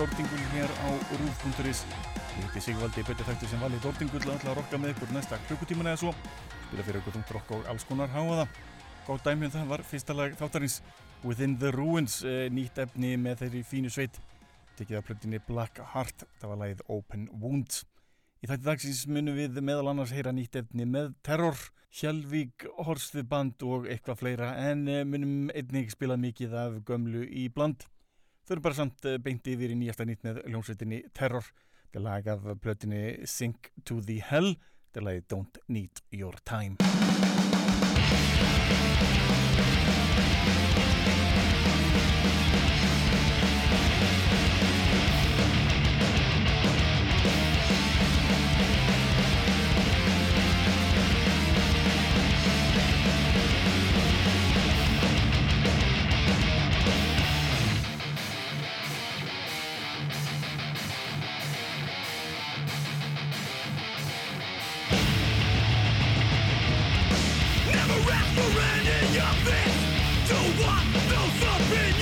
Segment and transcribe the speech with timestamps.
[0.00, 0.88] velkomin í þáttum Dórtingul hér á
[1.20, 5.38] Rúf.is Ég heiti Sigvaldi, betur þættu sem vali Dórtingul að að rokka með ykkur næsta
[5.48, 6.12] klukkutíman eða svo.
[6.68, 8.46] Spila fyrir ykkur þungt rokk og alls konar háaða
[9.06, 10.78] Góð dæmið um það var fyrsta lag þáttarins
[11.24, 14.16] Within the Ruins eh, nýtt efni með þeirri fínu sveit.
[14.78, 17.84] Tekið af plötinni Black Heart það var lagið Open Wounds.
[18.40, 21.60] Í þætti dagsins munum við meðal annars heyra nýtt efni með Terror,
[21.92, 27.50] Hjalvík, Horsfið band og eitthvað fleira en eh, munum einnig spila mikið af gömlu í
[27.52, 27.84] bland.
[28.50, 31.46] Þau eru bara samt eh, beint yfir í nýjasta nýtt með ljónsveitinni Terror.
[31.94, 34.56] Er lag af plötinni Sink to the Hell.
[34.98, 36.74] Er lagið Don't Need Your Time.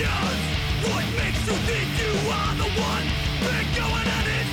[0.07, 3.07] What makes you think you are the one?
[3.43, 4.49] Been going at it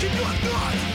[0.00, 0.91] Keep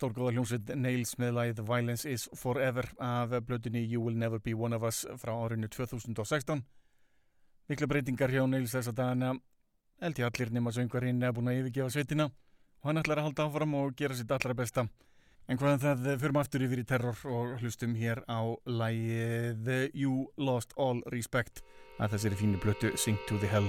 [0.00, 4.78] Stórgóða hljómsveit Nails með læð Violence is Forever af blöðinni You Will Never Be One
[4.78, 6.62] of Us frá árinu 2016.
[7.68, 9.34] Mikla breytingar hjá Nails þess að dana
[10.00, 13.46] held ég allir nema söngvarinn er búin að yfirgefa sveitina og hann ætlar að halda
[13.50, 14.86] áfram og gera sitt allra besta.
[15.52, 20.72] En hvaðan það förum aftur yfir í terror og hlustum hér á lægið You Lost
[20.80, 21.60] All Respect
[22.00, 23.68] að þessari fínu blötu Sing to the Hell.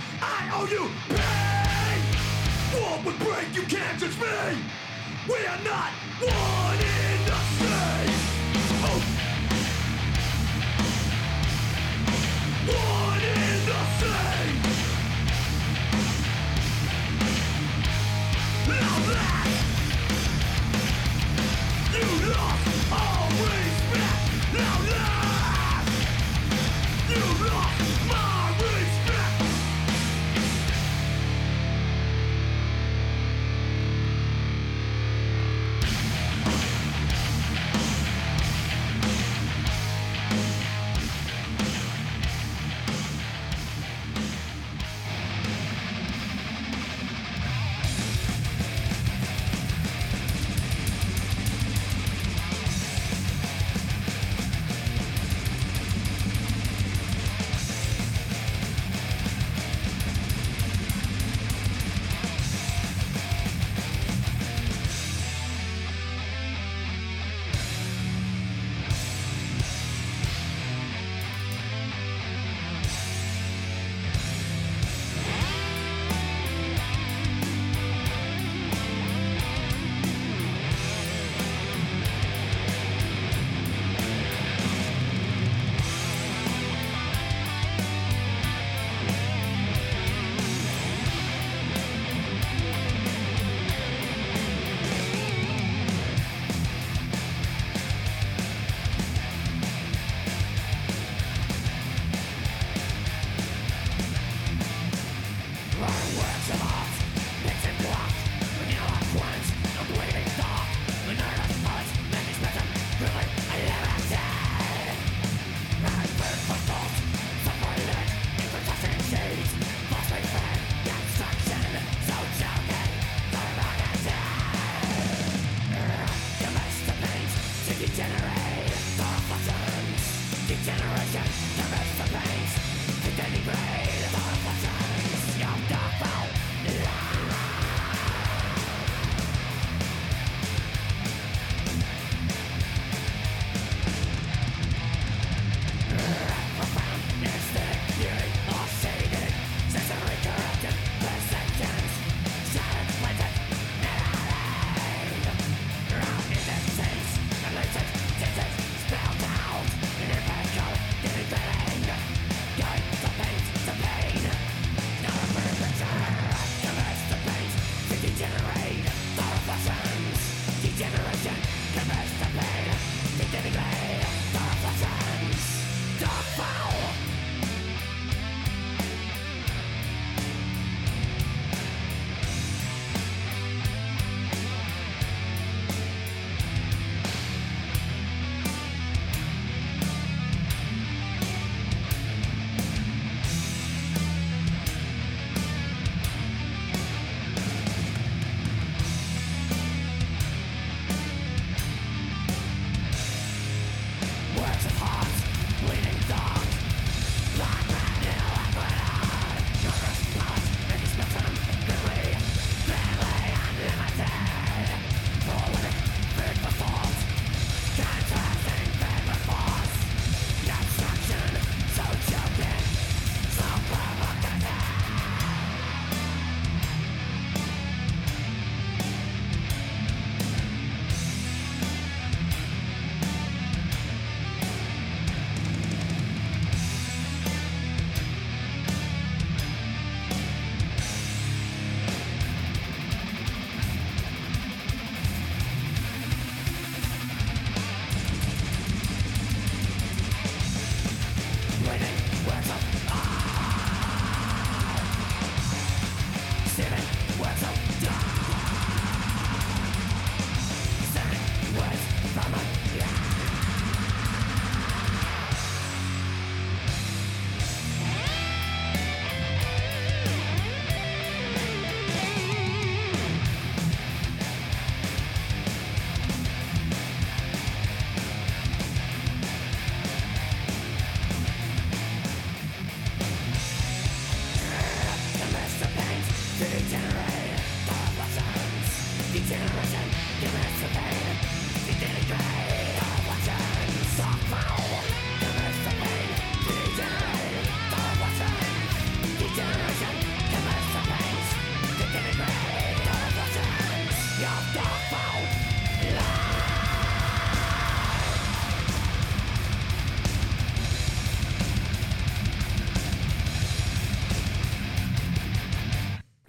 [0.21, 2.01] I owe you pain.
[2.81, 4.61] What would break, you can't touch me.
[5.27, 8.15] We are not one in the same.
[8.83, 9.01] Oh.
[12.67, 14.61] One in the same.
[18.83, 19.71] Outlast
[21.93, 22.70] You lost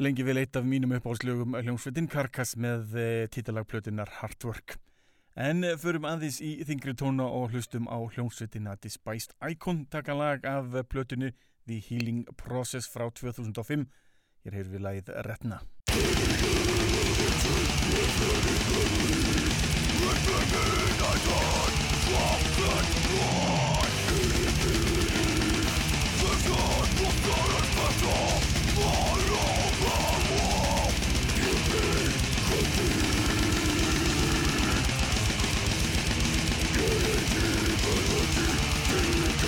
[0.03, 4.75] Lengi vil eitt af mínum uppáhaldslögum hljómsveitin Karkas með eh, títalagplötinnar Hardwork.
[5.39, 10.75] En eh, förum aðeins í þingri tóna og hlustum á hljómsveitina Despised Icon takalag af
[10.75, 11.31] eh, plötinu
[11.71, 13.87] The Healing Process frá 2005.
[14.43, 15.63] Hér hefur við lagið Retna.
[15.87, 16.23] Retna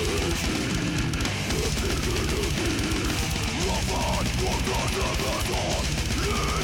[0.06, 0.44] Love
[4.18, 6.63] and forgotten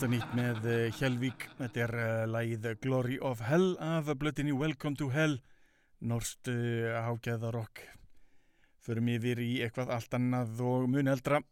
[0.00, 4.96] Fyrsta nýtt með eh, Hjelvík, þetta er eh, lægið Glory of Hell af blöttinni Welcome
[4.96, 5.34] to Hell,
[6.00, 7.82] norst eh, hágæðarokk.
[8.80, 11.42] Förum yfir í eitthvað allt annað og mun eldra.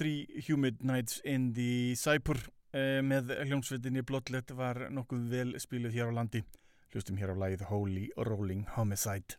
[0.00, 2.40] Three Humid Nights in the Cypher
[3.04, 6.40] með hljómsveitinni Bloodlet var nokkuð vel spiluð hér á landi.
[6.94, 9.36] Hlustum hér á lægið Holy Rolling Homicide.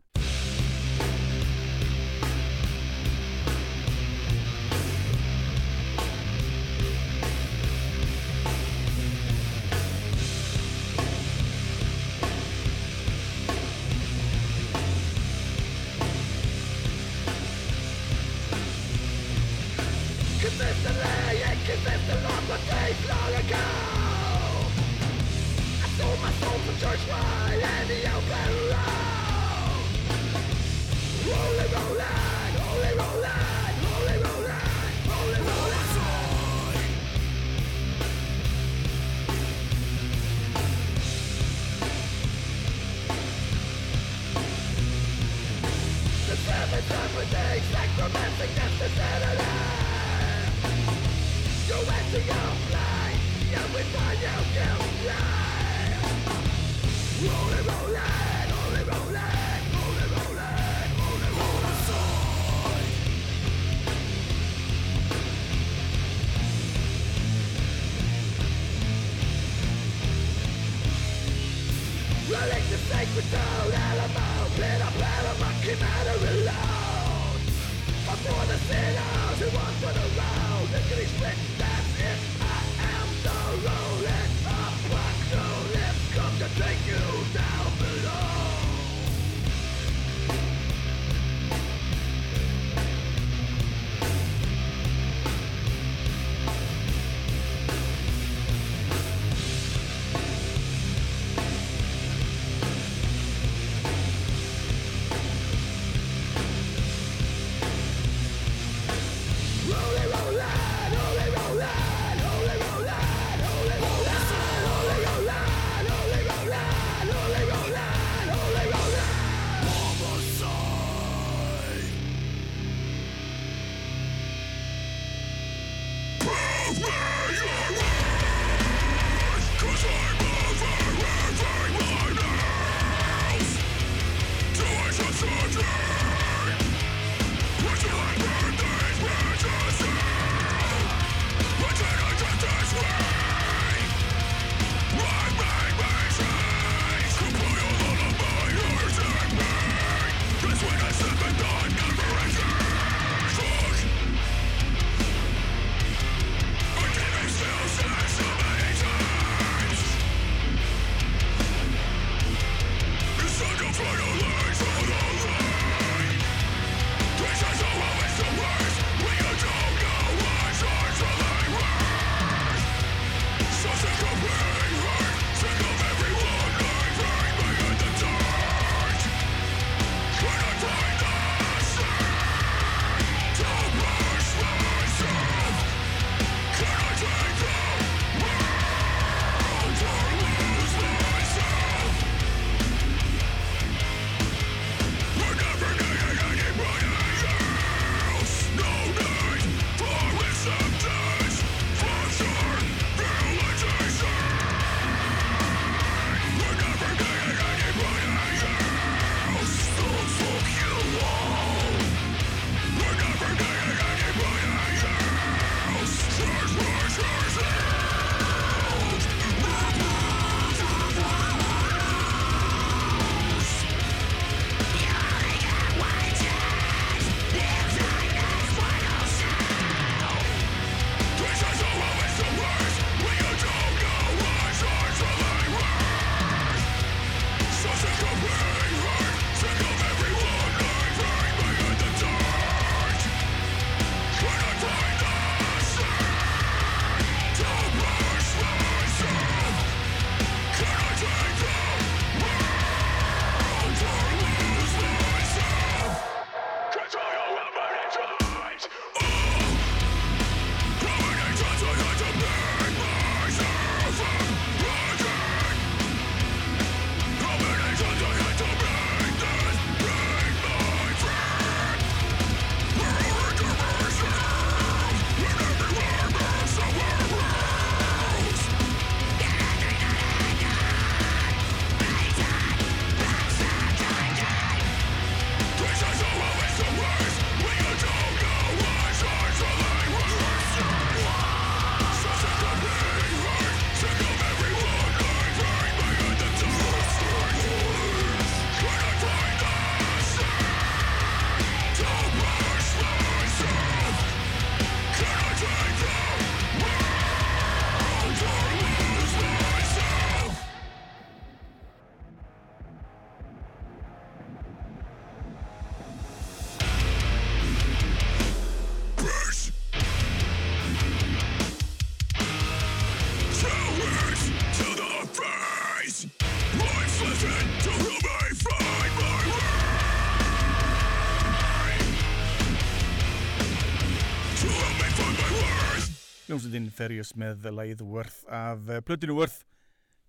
[336.52, 339.46] Hljómsveitin Ferjus með lagið Worth af eh, plötinu Worth.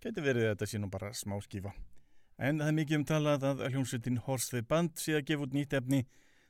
[0.03, 1.71] Gæti verið að þetta sé nú bara smá skífa.
[2.35, 5.55] En það er mikið um talað að hljómsveitin Horse the Band sé að gefa út
[5.55, 6.03] nýtt efni.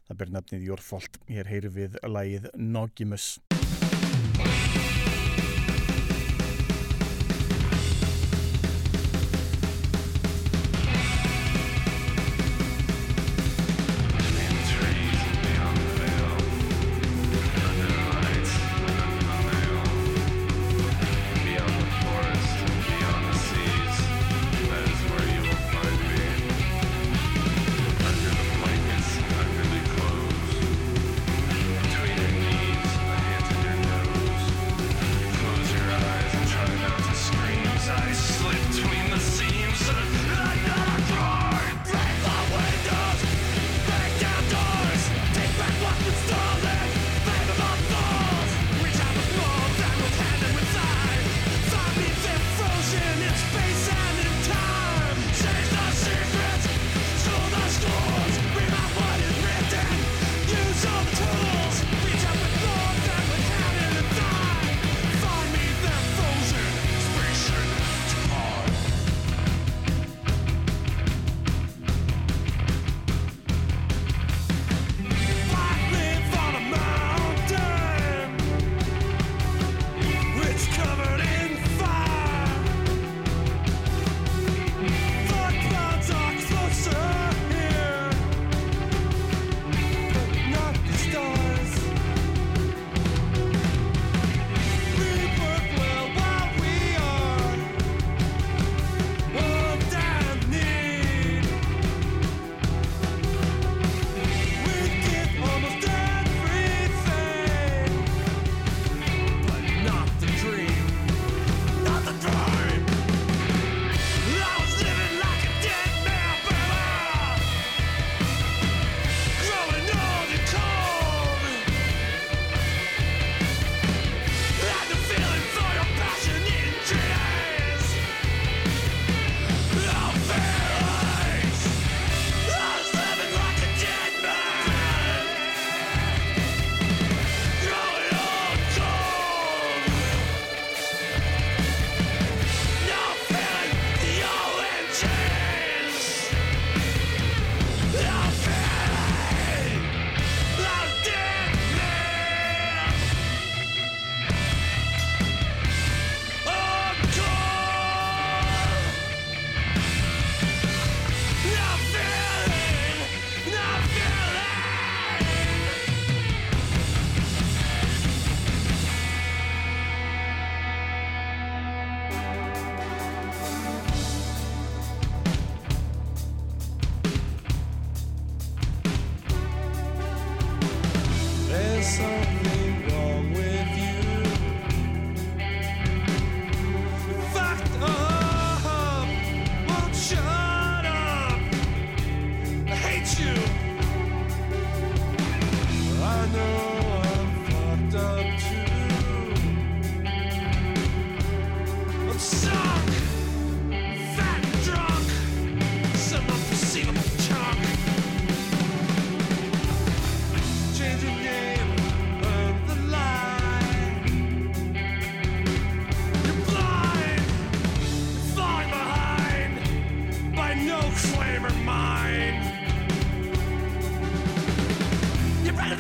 [0.09, 1.20] Það ber nafnið Fault.
[1.28, 3.35] Hér heyru við lagið Nogimus.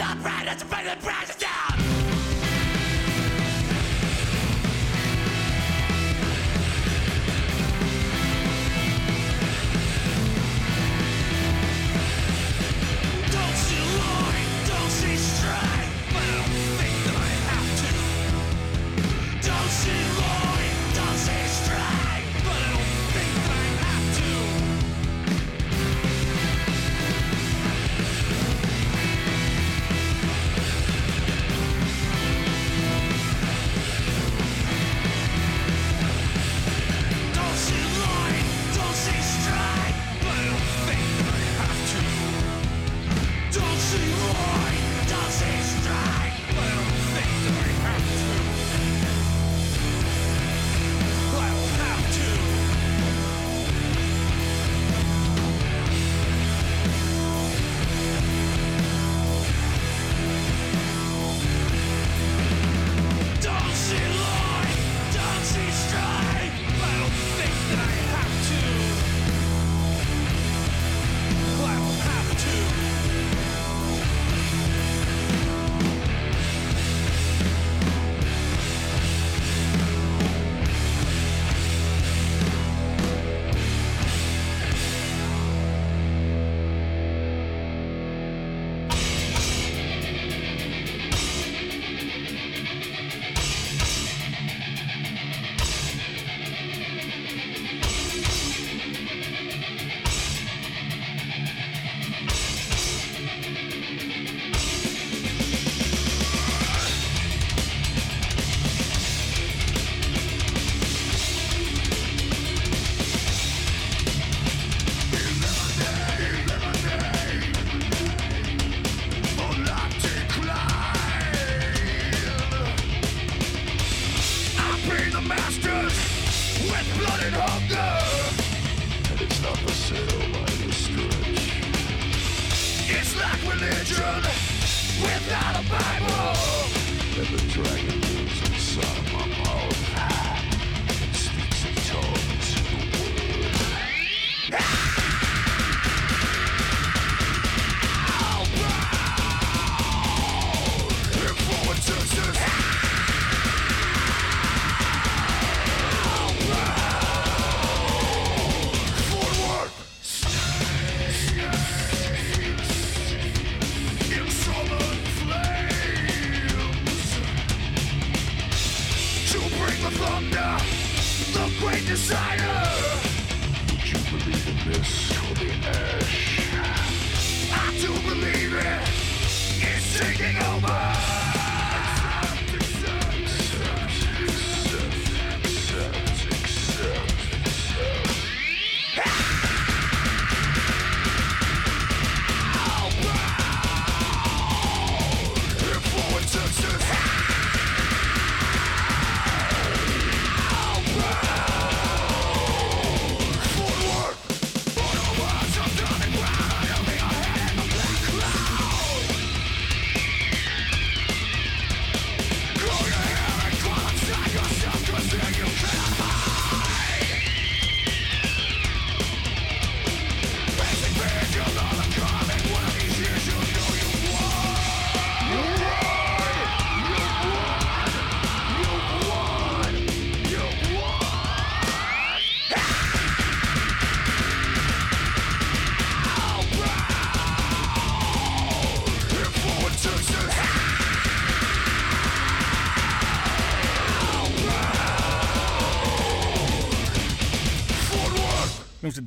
[0.02, 1.31] not bread, it's a bread, bread.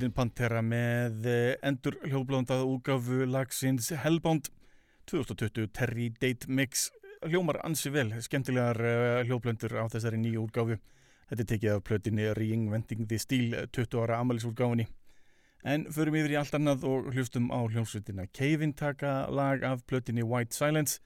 [0.06, 4.52] Hljómsveitin Pantera með eh, endur hljóðblóndað úgafu lagsins Hellbound.
[5.10, 6.92] 2020 Terry Date Mix
[7.26, 10.78] hljómar ansi vel, skemmtilegar uh, hljóðblöndur á þessari nýju útgáfu.
[11.26, 14.86] Þetta er tekið af plötinni Reinventing the Steel 20 ára amalisútgáfinni
[15.66, 18.28] en förum yfir í allt annað og hlustum á hljómsveitina.
[18.30, 21.00] Cave-In taka lag af plötinni White Silence.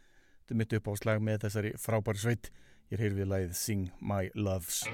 [0.44, 2.52] Þetta mitt upp á slag með þessari frábæri sveit.
[2.92, 4.84] Ég hér við lagið Sing My Loves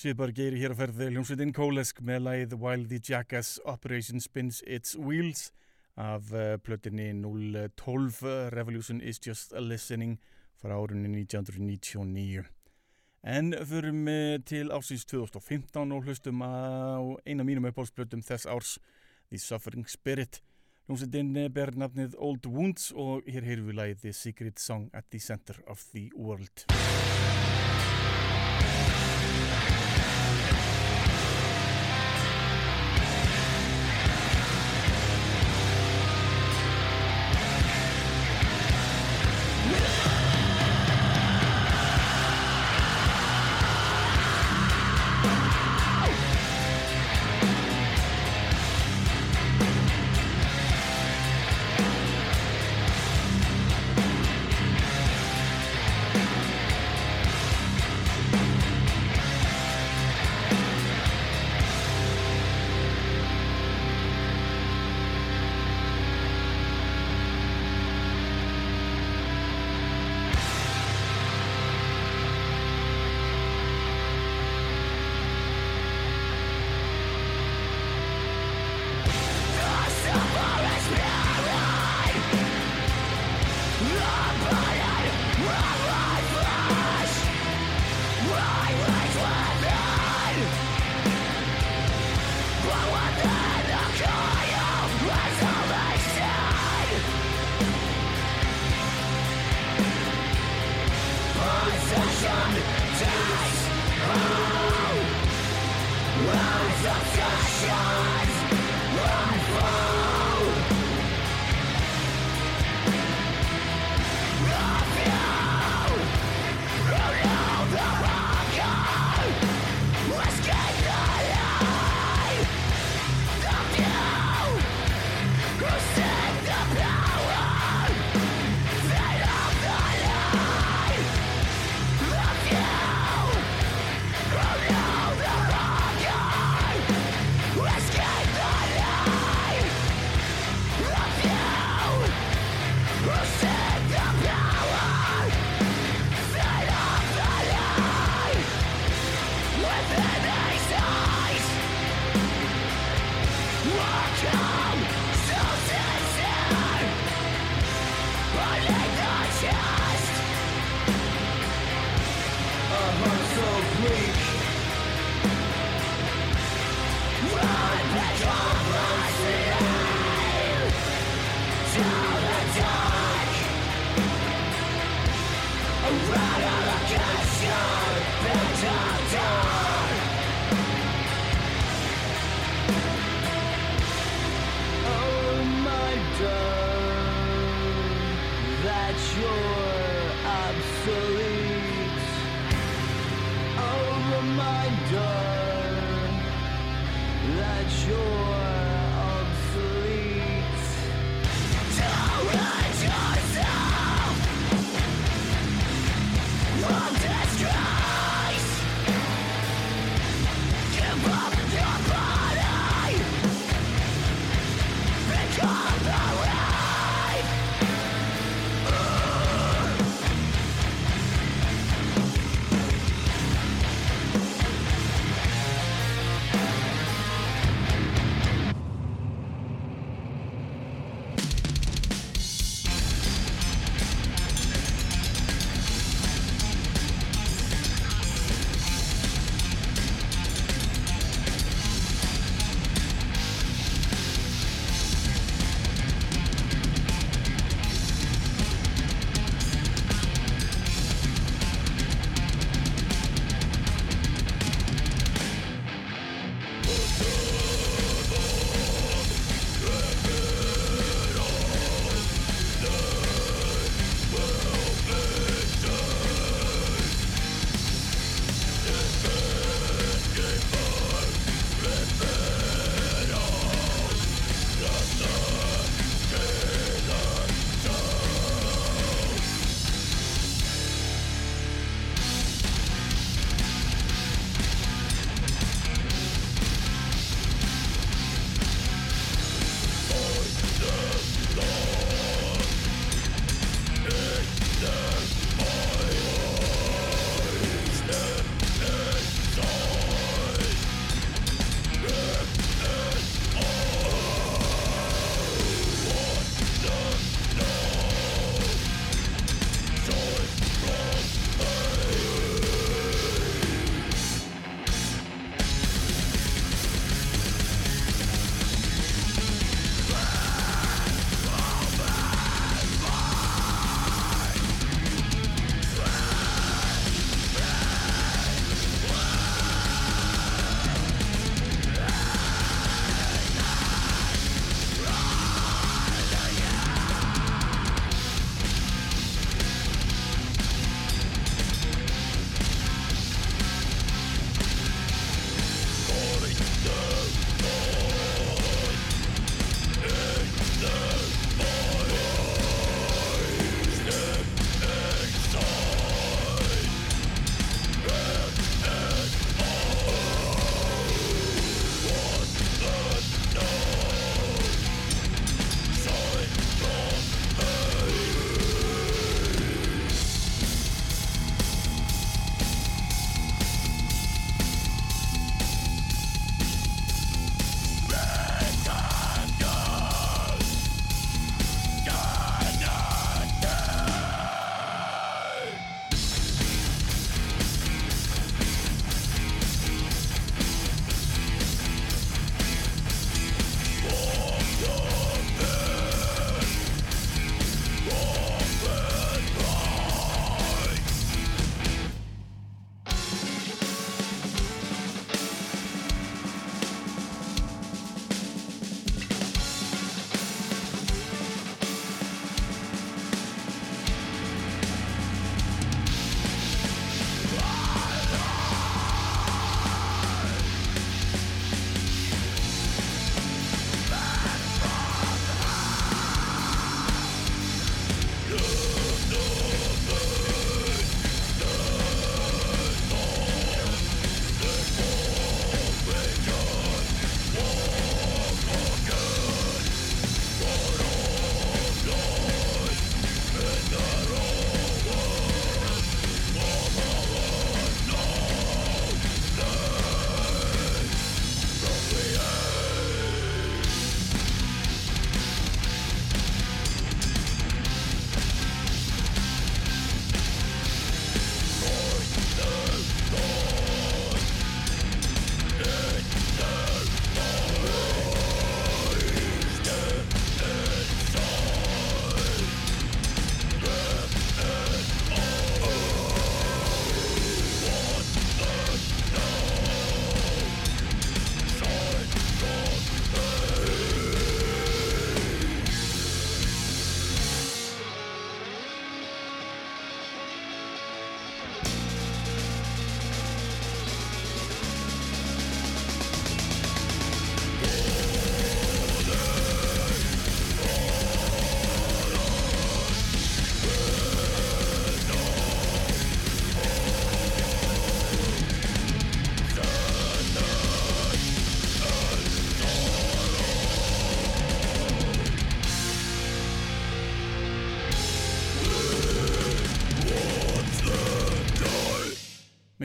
[0.00, 4.94] Sviðbar geiri hér að ferði hljómsveitin Kólesk með lagið While the Jackass Operation Spins Its
[4.96, 5.50] Wheels
[6.00, 8.22] af uh, plötinni 012
[8.54, 10.14] Revolution is Just a Listening
[10.56, 12.46] frá árunni 1999.
[13.28, 18.78] En förum uh, til ásins 2015 og hlustum á eina mínum uppáhaldsplötum þess árs
[19.28, 20.40] The Suffering Spirit.
[20.88, 25.20] Hljómsveitin ber nafnið Old Wounds og hér heyrum við lagið The Secret Song at the
[25.20, 26.70] Center of the World.
[26.72, 27.10] Oh,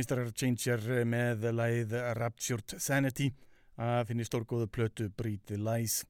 [0.05, 3.31] Meistarar Changer með læð Raptured Sanity
[3.81, 5.07] að finni stórgóðu plötu
[5.47, 6.03] the Lies.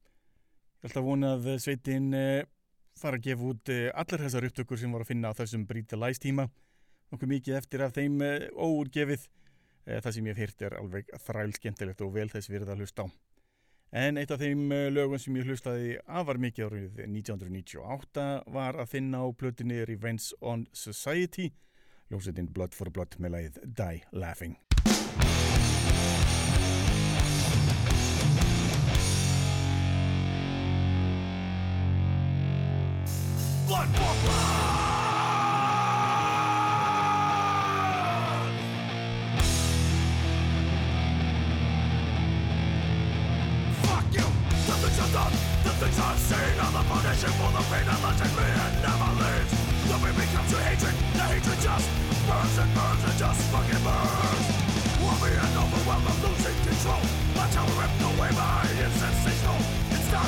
[0.84, 2.44] Ég held að vona að sveitin eh,
[2.92, 5.96] fara að gefa út eh, allar þessar upptökur sem voru að finna á þessum the
[5.96, 6.50] Lies tíma.
[7.08, 9.28] Nokkuð mikið eftir af þeim eh, óúrgefið.
[9.86, 12.84] Eh, Það sem ég hef hýrt er alveg þræl skemmtilegt og vel þess virða að
[12.84, 13.16] hlusta á.
[13.96, 19.24] En eitt af þeim lögum sem ég hlustaði afar mikið árið 1998 var að finna
[19.24, 21.54] á plötunni Revenge on Society
[22.10, 24.54] Ljósetinn Blood for Blood með lagið Die Laughing.
[33.66, 34.65] Blood for blood!
[59.90, 60.26] It's to.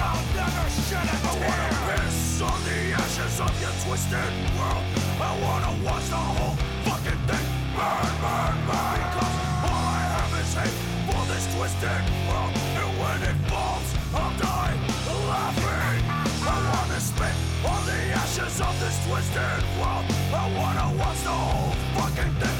[0.00, 0.64] I'll never.
[0.90, 4.84] I wanna piss on the ashes of your twisted world.
[5.20, 7.46] I wanna watch the whole fucking thing
[7.76, 9.00] burn, burn, burn.
[9.68, 12.52] All I have is hate for this twisted world.
[12.80, 14.76] And when it falls, I'll die
[15.28, 16.02] laughing.
[16.42, 17.36] I wanna spit
[17.72, 20.04] on the ashes of this twisted world.
[20.32, 22.59] I wanna watch the whole fucking thing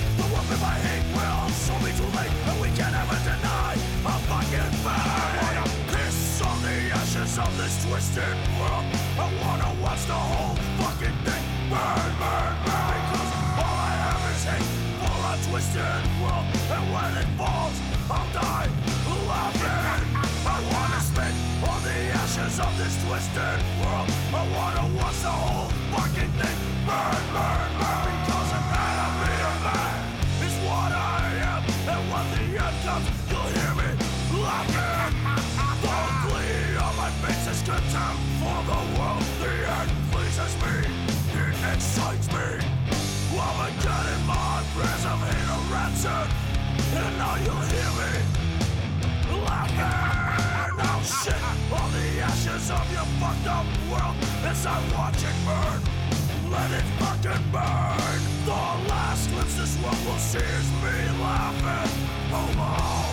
[7.37, 8.85] of this twisted world.
[9.17, 12.97] I wanna watch the whole fucking thing burn, burn, burn.
[12.99, 16.45] Because all I have is hate for a twisted world.
[16.75, 17.77] And when it falls,
[18.11, 18.67] I'll die
[19.31, 20.03] laughing.
[20.43, 21.33] I wanna spit
[21.71, 24.09] on the ashes of this twisted world.
[24.35, 28.20] I wanna watch the whole fucking thing burn, burn, burn.
[44.81, 46.27] Prayers of hate are rancid.
[47.01, 48.11] And now you'll hear me
[49.45, 50.77] laughing.
[50.77, 51.43] Now shit
[51.79, 54.15] on the ashes of your fucked up world
[54.49, 55.79] as I watch it burn.
[56.51, 58.19] Let it fucking burn.
[58.45, 58.61] The
[58.91, 61.91] last glimpse this world will see is me laughing.
[62.33, 63.10] Oh, Bring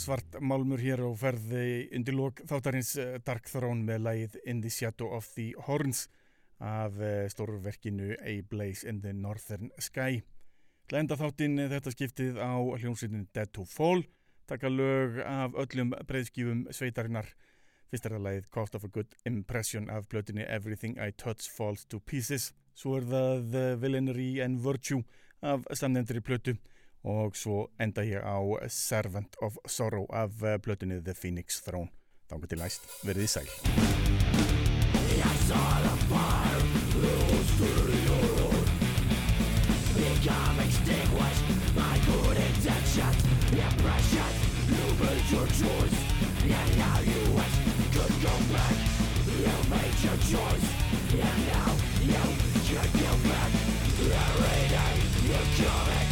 [0.00, 4.70] svart málmur hér og ferði undir lók þáttarins eh, Dark Throne með lagið In the
[4.72, 6.06] Shadow of the Horns
[6.62, 10.22] af eh, stórverkinu A Blaze in the Northern Sky.
[10.92, 14.04] Lenda þáttinn eh, þetta skiptið á hljómsveitin Dead to Fall,
[14.48, 17.28] taka lög af öllum breyðskífum sveitarinnar.
[17.92, 21.84] Fyrst er það lagið Cost of a Good Impression af blötinni Everything I Touch Falls
[21.92, 22.52] to Pieces.
[22.72, 25.02] Svo er það The Villainy and Virtue
[25.42, 26.56] af samnefndri plötu
[27.02, 28.38] og svo enda ég á
[28.68, 31.90] Servant of Sorrow af eh, plötunni The Phoenix Throne.
[32.30, 33.48] Þannig til næst, verið í sæl.
[39.92, 41.44] Become extinguished
[41.76, 43.18] My good intentions
[43.52, 44.32] Impression
[44.72, 45.98] You made your choice
[46.42, 47.56] And now you wish
[47.94, 48.76] could go back
[49.42, 50.66] You made your choice
[51.12, 51.70] And now
[52.12, 52.24] you
[52.66, 53.50] can't go back
[54.00, 54.94] Every day
[55.28, 56.11] you commit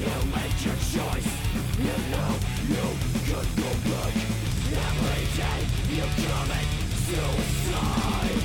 [0.00, 1.28] You made your choice
[1.76, 2.32] You know
[2.72, 2.86] you
[3.26, 4.14] could go back
[4.88, 5.60] Every day
[5.92, 6.68] you commit
[7.04, 8.40] suicide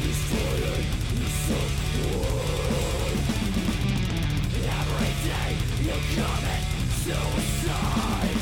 [0.00, 0.88] Destroying
[1.20, 1.72] yourself
[4.80, 5.50] Every day
[5.84, 6.64] you commit
[7.04, 8.40] suicide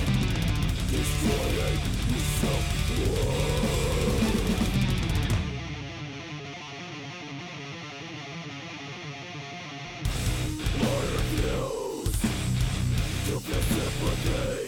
[0.93, 1.81] Destroying
[2.13, 3.82] yourself
[14.25, 14.62] day.